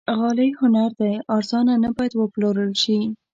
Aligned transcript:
غالۍ 0.19 0.49
هنر 0.61 0.91
دی، 0.99 1.13
ارزانه 1.37 1.73
نه 1.83 1.89
باید 1.95 2.13
وپلورل 2.15 2.71
شي. 2.83 2.97